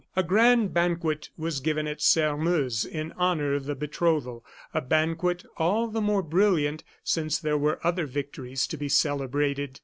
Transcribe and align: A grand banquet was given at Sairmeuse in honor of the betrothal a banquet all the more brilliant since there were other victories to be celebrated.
A 0.15 0.23
grand 0.23 0.73
banquet 0.73 1.29
was 1.37 1.59
given 1.59 1.85
at 1.85 2.01
Sairmeuse 2.01 2.85
in 2.85 3.11
honor 3.17 3.53
of 3.53 3.65
the 3.65 3.75
betrothal 3.75 4.43
a 4.73 4.81
banquet 4.81 5.43
all 5.57 5.89
the 5.89 6.01
more 6.01 6.23
brilliant 6.23 6.83
since 7.03 7.37
there 7.37 7.55
were 7.55 7.79
other 7.85 8.07
victories 8.07 8.65
to 8.65 8.77
be 8.77 8.89
celebrated. 8.89 9.79